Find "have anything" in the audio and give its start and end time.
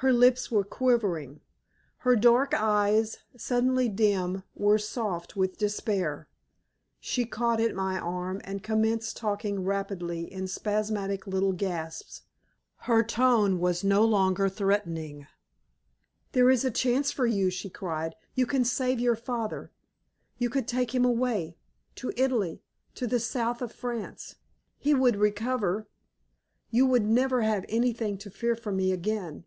27.42-28.16